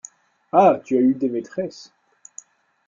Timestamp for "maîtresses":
1.29-1.93